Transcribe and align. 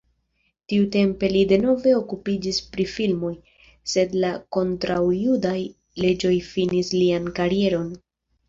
Tiutempe 0.71 1.27
li 1.33 1.41
denove 1.51 1.91
okupiĝis 1.97 2.61
pri 2.71 2.85
filmoj, 2.93 3.31
sed 3.93 4.15
la 4.25 4.33
kontraŭjudaj 4.57 5.55
leĝoj 6.07 6.37
finis 6.51 6.95
lian 7.01 7.33
karieron. 7.43 7.95